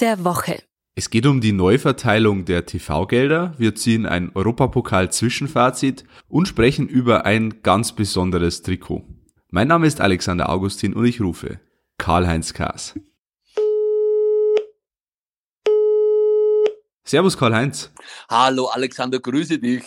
der 0.00 0.24
Woche. 0.24 0.62
Es 0.94 1.10
geht 1.10 1.26
um 1.26 1.40
die 1.40 1.52
Neuverteilung 1.52 2.44
der 2.44 2.66
TV-Gelder. 2.66 3.54
Wir 3.58 3.74
ziehen 3.74 4.06
ein 4.06 4.34
Europapokal-Zwischenfazit 4.34 6.04
und 6.28 6.48
sprechen 6.48 6.88
über 6.88 7.26
ein 7.26 7.62
ganz 7.62 7.92
besonderes 7.92 8.62
Trikot. 8.62 9.04
Mein 9.50 9.68
Name 9.68 9.86
ist 9.86 10.00
Alexander 10.00 10.48
Augustin 10.48 10.94
und 10.94 11.04
ich 11.04 11.20
rufe 11.20 11.60
Karl-Heinz 11.98 12.54
Kaas. 12.54 12.94
Servus 17.04 17.36
Karl-Heinz. 17.36 17.92
Hallo 18.28 18.66
Alexander, 18.66 19.18
grüße 19.18 19.58
dich. 19.58 19.82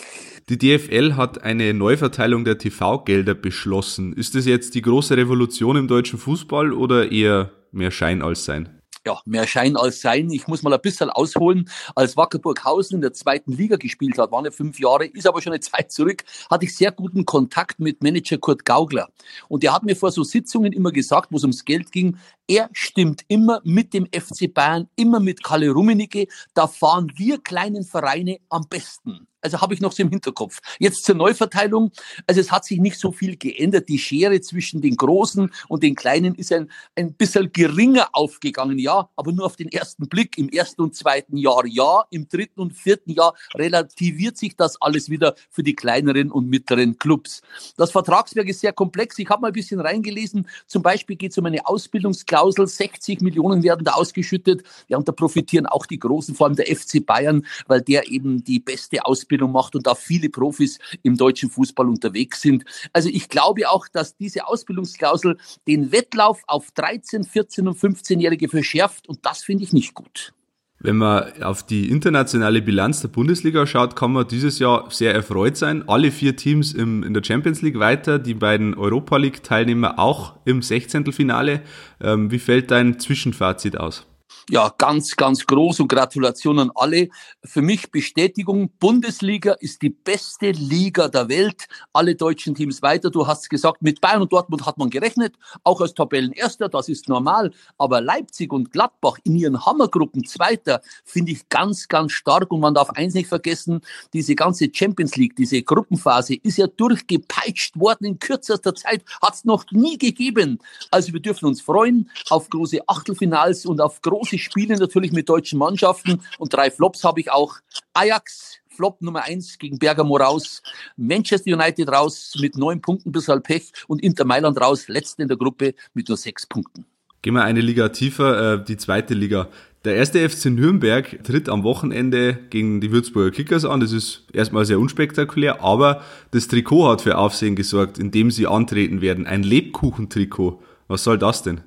Die 0.48 0.58
DFL 0.58 1.14
hat 1.16 1.42
eine 1.42 1.72
Neuverteilung 1.72 2.44
der 2.44 2.58
TV-Gelder 2.58 3.34
beschlossen. 3.34 4.12
Ist 4.12 4.34
das 4.34 4.44
jetzt 4.44 4.74
die 4.74 4.82
große 4.82 5.16
Revolution 5.16 5.76
im 5.76 5.88
deutschen 5.88 6.18
Fußball 6.18 6.72
oder 6.72 7.10
eher 7.10 7.50
mehr 7.72 7.90
Schein 7.90 8.20
als 8.20 8.44
Sein? 8.44 8.80
Ja, 9.06 9.20
mehr 9.24 9.46
Schein 9.46 9.76
als 9.76 10.00
Sein. 10.00 10.30
Ich 10.30 10.46
muss 10.46 10.62
mal 10.62 10.72
ein 10.72 10.80
bisschen 10.80 11.10
ausholen. 11.10 11.70
Als 11.94 12.16
Wackerburghausen 12.16 12.96
in 12.96 13.00
der 13.02 13.12
zweiten 13.12 13.52
Liga 13.52 13.76
gespielt 13.76 14.18
hat, 14.18 14.32
waren 14.32 14.44
ja 14.44 14.50
fünf 14.50 14.78
Jahre, 14.78 15.06
ist 15.06 15.26
aber 15.26 15.42
schon 15.42 15.52
eine 15.52 15.60
Zeit 15.60 15.92
zurück, 15.92 16.24
hatte 16.50 16.64
ich 16.64 16.76
sehr 16.76 16.92
guten 16.92 17.24
Kontakt 17.24 17.78
mit 17.80 18.02
Manager 18.02 18.38
Kurt 18.38 18.64
Gaugler. 18.64 19.08
Und 19.48 19.62
der 19.62 19.72
hat 19.72 19.82
mir 19.82 19.96
vor 19.96 20.10
so 20.10 20.24
Sitzungen 20.24 20.72
immer 20.72 20.92
gesagt, 20.92 21.32
wo 21.32 21.36
es 21.36 21.42
ums 21.44 21.64
Geld 21.64 21.92
ging, 21.92 22.16
er 22.46 22.68
stimmt 22.72 23.22
immer 23.28 23.60
mit 23.64 23.94
dem 23.94 24.06
FC 24.06 24.52
Bayern, 24.52 24.88
immer 24.96 25.20
mit 25.20 25.42
Kalle 25.42 25.70
Rummenigge. 25.70 26.26
Da 26.52 26.66
fahren 26.66 27.10
wir 27.16 27.38
kleinen 27.42 27.84
Vereine 27.84 28.38
am 28.48 28.66
besten. 28.68 29.26
Also 29.44 29.60
habe 29.60 29.74
ich 29.74 29.80
noch 29.80 29.92
so 29.92 30.02
im 30.02 30.08
Hinterkopf. 30.08 30.60
Jetzt 30.78 31.04
zur 31.04 31.14
Neuverteilung. 31.14 31.92
Also 32.26 32.40
es 32.40 32.50
hat 32.50 32.64
sich 32.64 32.80
nicht 32.80 32.98
so 32.98 33.12
viel 33.12 33.36
geändert. 33.36 33.88
Die 33.88 33.98
Schere 33.98 34.40
zwischen 34.40 34.80
den 34.80 34.96
Großen 34.96 35.52
und 35.68 35.82
den 35.82 35.94
Kleinen 35.94 36.34
ist 36.34 36.50
ein, 36.50 36.70
ein 36.96 37.12
bisschen 37.12 37.52
geringer 37.52 38.08
aufgegangen, 38.12 38.78
ja, 38.78 39.10
aber 39.16 39.32
nur 39.32 39.44
auf 39.44 39.56
den 39.56 39.68
ersten 39.68 40.08
Blick. 40.08 40.38
Im 40.38 40.48
ersten 40.48 40.80
und 40.80 40.96
zweiten 40.96 41.36
Jahr 41.36 41.66
ja, 41.66 42.04
im 42.10 42.26
dritten 42.26 42.60
und 42.60 42.72
vierten 42.72 43.10
Jahr 43.10 43.34
relativiert 43.54 44.38
sich 44.38 44.56
das 44.56 44.80
alles 44.80 45.10
wieder 45.10 45.34
für 45.50 45.62
die 45.62 45.74
kleineren 45.74 46.30
und 46.30 46.48
mittleren 46.48 46.96
Clubs. 46.98 47.42
Das 47.76 47.90
Vertragswerk 47.90 48.48
ist 48.48 48.60
sehr 48.60 48.72
komplex. 48.72 49.18
Ich 49.18 49.28
habe 49.28 49.42
mal 49.42 49.48
ein 49.48 49.52
bisschen 49.52 49.80
reingelesen. 49.80 50.48
Zum 50.66 50.82
Beispiel 50.82 51.16
geht 51.16 51.32
es 51.32 51.38
um 51.38 51.44
eine 51.44 51.66
Ausbildungsklausel. 51.66 52.66
60 52.66 53.20
Millionen 53.20 53.62
werden 53.62 53.84
da 53.84 53.92
ausgeschüttet. 53.92 54.62
Ja, 54.88 54.96
und 54.96 55.06
da 55.06 55.12
profitieren 55.12 55.66
auch 55.66 55.84
die 55.84 55.98
Großen, 55.98 56.34
vor 56.34 56.46
allem 56.46 56.56
der 56.56 56.66
FC 56.66 57.04
Bayern, 57.04 57.44
weil 57.66 57.82
der 57.82 58.10
eben 58.10 58.42
die 58.42 58.58
beste 58.58 59.04
Ausbildung 59.04 59.33
Ausbildung 59.34 59.52
macht 59.52 59.74
und 59.74 59.86
da 59.86 59.94
viele 59.94 60.28
Profis 60.28 60.78
im 61.02 61.16
deutschen 61.16 61.50
Fußball 61.50 61.88
unterwegs 61.88 62.40
sind. 62.40 62.64
Also 62.92 63.08
ich 63.08 63.28
glaube 63.28 63.68
auch, 63.68 63.88
dass 63.88 64.16
diese 64.16 64.46
Ausbildungsklausel 64.46 65.36
den 65.66 65.90
Wettlauf 65.92 66.42
auf 66.46 66.70
13, 66.72 67.24
14 67.24 67.68
und 67.68 67.78
15-Jährige 67.78 68.48
verschärft 68.48 69.08
und 69.08 69.18
das 69.22 69.42
finde 69.42 69.64
ich 69.64 69.72
nicht 69.72 69.94
gut. 69.94 70.32
Wenn 70.80 70.96
man 70.96 71.42
auf 71.42 71.64
die 71.64 71.88
internationale 71.88 72.60
Bilanz 72.60 73.00
der 73.00 73.08
Bundesliga 73.08 73.66
schaut, 73.66 73.96
kann 73.96 74.12
man 74.12 74.28
dieses 74.28 74.58
Jahr 74.58 74.90
sehr 74.90 75.14
erfreut 75.14 75.56
sein. 75.56 75.88
Alle 75.88 76.10
vier 76.10 76.36
Teams 76.36 76.74
im, 76.74 77.02
in 77.02 77.14
der 77.14 77.24
Champions 77.24 77.62
League 77.62 77.78
weiter, 77.78 78.18
die 78.18 78.34
beiden 78.34 78.74
Europa 78.74 79.16
League-Teilnehmer 79.16 79.98
auch 79.98 80.34
im 80.44 80.60
16. 80.60 81.10
Finale. 81.12 81.62
Ähm, 82.02 82.30
wie 82.30 82.38
fällt 82.38 82.70
dein 82.70 82.98
Zwischenfazit 82.98 83.78
aus? 83.78 84.06
Ja, 84.50 84.74
ganz, 84.76 85.16
ganz 85.16 85.46
groß 85.46 85.80
und 85.80 85.88
Gratulation 85.88 86.58
an 86.58 86.70
alle. 86.74 87.08
Für 87.42 87.62
mich 87.62 87.90
Bestätigung, 87.90 88.70
Bundesliga 88.78 89.52
ist 89.52 89.80
die 89.80 89.90
beste 89.90 90.50
Liga 90.50 91.08
der 91.08 91.28
Welt. 91.28 91.66
Alle 91.92 92.14
deutschen 92.14 92.54
Teams 92.54 92.82
weiter. 92.82 93.10
Du 93.10 93.26
hast 93.26 93.48
gesagt, 93.48 93.80
mit 93.82 94.00
Bayern 94.00 94.22
und 94.22 94.32
Dortmund 94.32 94.66
hat 94.66 94.76
man 94.76 94.90
gerechnet, 94.90 95.36
auch 95.62 95.80
als 95.80 95.94
Tabellenerster, 95.94 96.68
das 96.68 96.88
ist 96.88 97.08
normal. 97.08 97.52
Aber 97.78 98.00
Leipzig 98.00 98.52
und 98.52 98.70
Gladbach 98.70 99.18
in 99.24 99.36
ihren 99.36 99.64
Hammergruppen 99.64 100.24
Zweiter 100.24 100.82
finde 101.04 101.32
ich 101.32 101.48
ganz, 101.48 101.88
ganz 101.88 102.12
stark. 102.12 102.52
Und 102.52 102.60
man 102.60 102.74
darf 102.74 102.90
eins 102.90 103.14
nicht 103.14 103.28
vergessen, 103.28 103.80
diese 104.12 104.34
ganze 104.34 104.68
Champions 104.72 105.16
League, 105.16 105.36
diese 105.36 105.62
Gruppenphase 105.62 106.34
ist 106.34 106.58
ja 106.58 106.66
durchgepeitscht 106.66 107.78
worden 107.78 108.04
in 108.04 108.18
kürzester 108.18 108.74
Zeit, 108.74 109.04
hat 109.22 109.34
es 109.34 109.44
noch 109.44 109.64
nie 109.70 109.96
gegeben. 109.96 110.58
Also 110.90 111.12
wir 111.12 111.20
dürfen 111.20 111.46
uns 111.46 111.62
freuen 111.62 112.10
auf 112.28 112.50
große 112.50 112.80
Achtelfinals 112.86 113.64
und 113.64 113.80
auf 113.80 114.02
große 114.02 114.33
große 114.34 114.38
Spiele 114.38 114.76
natürlich 114.76 115.12
mit 115.12 115.28
deutschen 115.28 115.58
Mannschaften 115.58 116.20
und 116.38 116.52
drei 116.52 116.70
Flops 116.70 117.04
habe 117.04 117.20
ich 117.20 117.30
auch. 117.30 117.56
Ajax, 117.92 118.58
Flop 118.68 119.00
Nummer 119.02 119.22
eins 119.22 119.58
gegen 119.58 119.78
Bergamo 119.78 120.16
raus, 120.16 120.62
Manchester 120.96 121.52
United 121.52 121.88
raus 121.88 122.34
mit 122.40 122.56
neun 122.56 122.80
Punkten 122.80 123.12
bis 123.12 123.28
halb 123.28 123.44
Pech 123.44 123.72
und 123.86 124.02
Inter 124.02 124.24
Mailand 124.24 124.60
raus, 124.60 124.88
letzten 124.88 125.22
in 125.22 125.28
der 125.28 125.36
Gruppe 125.36 125.74
mit 125.94 126.08
nur 126.08 126.16
sechs 126.16 126.46
Punkten. 126.46 126.84
Gehen 127.22 127.34
wir 127.34 127.44
eine 127.44 127.60
Liga 127.60 127.88
tiefer, 127.88 128.54
äh, 128.54 128.64
die 128.64 128.76
zweite 128.76 129.14
Liga. 129.14 129.48
Der 129.84 129.96
erste 129.96 130.28
FC 130.28 130.46
Nürnberg 130.46 131.22
tritt 131.24 131.48
am 131.48 131.62
Wochenende 131.62 132.38
gegen 132.50 132.80
die 132.80 132.90
Würzburger 132.90 133.30
Kickers 133.30 133.64
an. 133.64 133.80
Das 133.80 133.92
ist 133.92 134.24
erstmal 134.32 134.64
sehr 134.64 134.78
unspektakulär, 134.78 135.62
aber 135.62 136.02
das 136.32 136.48
Trikot 136.48 136.88
hat 136.88 137.02
für 137.02 137.18
Aufsehen 137.18 137.54
gesorgt, 137.54 137.98
indem 137.98 138.30
sie 138.30 138.46
antreten 138.46 139.02
werden. 139.02 139.26
Ein 139.26 139.42
Lebkuchentrikot. 139.42 140.62
Was 140.88 141.04
soll 141.04 141.18
das 141.18 141.42
denn? 141.42 141.60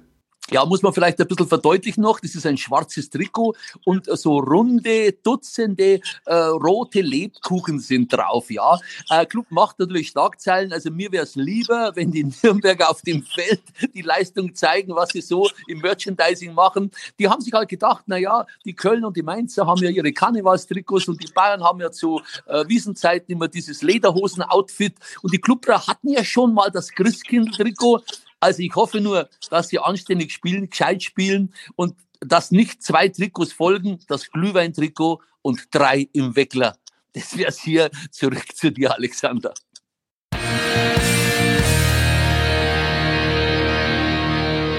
Ja, 0.52 0.66
muss 0.66 0.82
man 0.82 0.94
vielleicht 0.94 1.20
ein 1.20 1.28
bisschen 1.28 1.48
verdeutlichen 1.48 2.02
noch, 2.02 2.20
das 2.20 2.36
ist 2.36 2.46
ein 2.46 2.58
schwarzes 2.58 3.10
Trikot 3.10 3.56
und 3.86 4.06
so 4.06 4.40
runde, 4.40 5.14
dutzende 5.24 6.00
äh, 6.26 6.36
rote 6.36 7.02
Lebkuchen 7.02 7.80
sind 7.80 8.14
drauf, 8.14 8.50
ja. 8.50 8.80
Äh, 9.10 9.26
Club 9.26 9.48
macht 9.50 9.80
natürlich 9.80 10.10
Schlagzeilen, 10.10 10.72
also 10.72 10.90
mir 10.92 11.12
wäre 11.12 11.24
es 11.24 11.36
lieber, 11.36 11.92
wenn 11.96 12.12
die 12.12 12.24
Nürnberger 12.44 12.90
auf 12.90 13.02
dem 13.02 13.24
Feld 13.24 13.62
die 13.94 14.02
Leistung 14.02 14.56
zeigen, 14.56 14.96
was 14.96 15.10
sie 15.10 15.22
so 15.22 15.50
im 15.68 15.80
Merchandising 15.80 16.54
machen. 16.54 16.92
Die 17.20 17.28
haben 17.28 17.42
sich 17.42 17.54
halt 17.54 17.70
gedacht, 17.70 18.04
na 18.08 18.18
ja, 18.18 18.46
die 18.66 18.74
Köln 18.74 19.04
und 19.06 19.18
die 19.18 19.24
Mainzer 19.24 19.68
haben 19.68 19.84
ja 19.84 19.90
ihre 19.90 20.12
Karnevalstrikots 20.14 21.08
und 21.08 21.22
die 21.22 21.32
Bayern 21.32 21.64
haben 21.64 21.80
ja 21.80 21.92
zu 21.92 22.22
äh, 22.46 22.66
Wiesenzeiten 22.68 23.32
immer 23.32 23.48
dieses 23.48 23.82
Lederhosen-Outfit 23.82 24.96
und 25.22 25.34
die 25.34 25.40
Clubra 25.40 25.88
hatten 25.88 26.10
ja 26.10 26.24
schon 26.24 26.54
mal 26.54 26.70
das 26.72 26.92
Christkindl-Trikot 26.92 28.04
also 28.40 28.62
ich 28.62 28.76
hoffe 28.76 29.02
nur, 29.02 29.30
dass 29.50 29.70
sie 29.70 29.80
anständig 29.80 30.32
spielen, 30.32 30.70
gescheit 30.70 31.04
spielen 31.04 31.54
und 31.76 31.96
dass 32.20 32.52
nicht 32.52 32.84
zwei 32.84 33.10
Trikots 33.10 33.54
folgen, 33.54 34.00
das 34.08 34.30
Glühwein-Trikot 34.32 35.22
und 35.42 35.68
drei 35.72 36.08
im 36.14 36.36
Weckler. 36.36 36.78
Das 37.14 37.38
wäre 37.38 37.50
es 37.50 37.60
hier 37.60 37.90
zurück 38.12 38.56
zu 38.56 38.72
dir, 38.72 38.94
Alexander. 38.94 39.54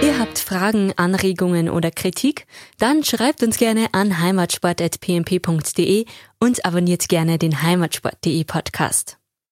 Ihr 0.01 0.19
habt 0.21 0.39
Fragen, 0.39 0.93
Anregungen 0.97 1.69
oder 1.69 1.91
Kritik? 1.91 2.47
Dann 2.79 3.03
schreibt 3.05 3.43
uns 3.43 3.59
gerne 3.59 3.89
an 3.93 4.21
heimatsport.pmp.de 4.21 6.05
und 6.39 6.65
abonniert 6.65 7.09
gerne 7.09 7.39
den 7.39 7.63
heimatsport.de 7.63 8.45
Podcast. 8.45 9.18